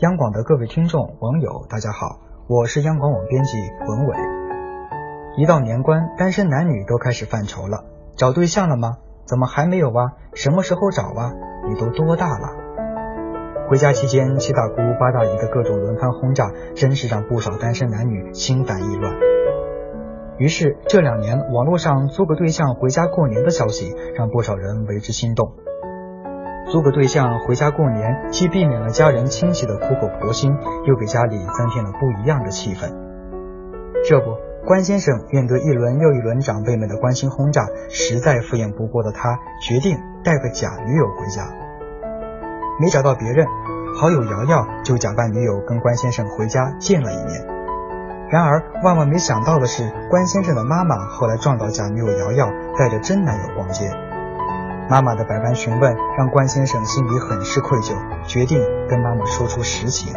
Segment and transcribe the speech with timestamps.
[0.00, 4.16] 央广的各位听众、网友，大家好，我是央广网编辑文伟。
[5.36, 7.84] 一到年关，单身男女都开始犯愁了，
[8.16, 8.96] 找对象了吗？
[9.26, 10.12] 怎么还没有啊？
[10.32, 11.34] 什么时候找啊？
[11.68, 12.48] 你都多大了？
[13.68, 19.12] 回家期间，七大姑八大姨的各种轮番轰炸，真是让不少单身男女心烦意乱。
[20.38, 25.52] 于是这两年，网络上租个对象回家过年的消息，让不少人为之心动。
[26.70, 30.56] 租个对象回家过年，既避免了家人亲戚的苦口婆心，
[30.86, 32.92] 又给家里增添了不一样的气氛。
[34.08, 41.42] 这不，关先生面对一轮又一轮长辈们的关心轰炸，实在敷衍不过的他，决定带个假女友回家。
[42.80, 43.46] 没找到别人，
[44.00, 47.46] 好友瑶瑶就假扮女友跟关先生回家见了一面。
[48.30, 53.90] 然而万万没想到的是，关先生的妈妈后来撞到假女友瑶瑶带着真男友逛街。
[54.90, 57.94] 妈妈的百般询问让关先生心里很是愧疚，
[58.26, 60.12] 决定跟妈妈说出实情。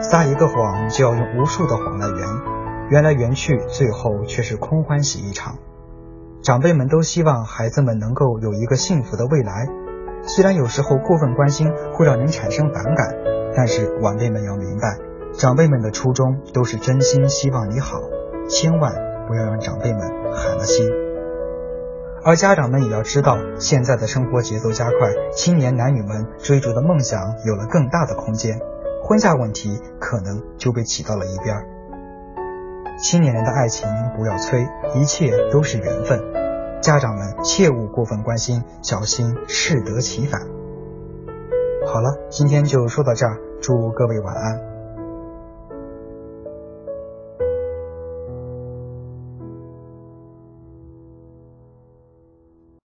[0.00, 2.18] 撒一个谎就要用无数的谎来圆，
[2.88, 5.56] 圆来圆去，最后却是空欢喜一场。
[6.40, 9.66] 长辈们都希望孩子们能够有一个幸福的未来，
[10.22, 13.12] 虽然有时候过分关心会让人产生反感，
[13.56, 14.96] 但是晚辈们要明白，
[15.32, 17.98] 长辈们的初衷都是真心希望你好，
[18.48, 18.92] 千万
[19.26, 20.00] 不要让长辈们
[20.32, 21.09] 寒了心。
[22.22, 28.60] 而家长们也要知道，现在的生活节奏加快，青年男女们追逐的梦想有了更大的空间，
[29.02, 31.56] 婚嫁问题可能就被挤到了一边。
[33.02, 36.20] 青年人的爱情不要催，一切都是缘分，
[36.82, 40.42] 家长们切勿过分关心，小心适得其反。
[41.86, 44.69] 好了，今天就说到这儿，祝各位晚安。